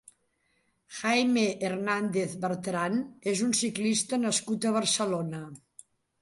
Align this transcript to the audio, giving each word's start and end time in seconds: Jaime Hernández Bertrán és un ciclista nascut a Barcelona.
Jaime 0.99 1.43
Hernández 1.67 2.33
Bertrán 2.45 2.97
és 3.33 3.45
un 3.49 3.53
ciclista 3.61 4.21
nascut 4.23 4.67
a 4.71 4.75
Barcelona. 4.79 5.45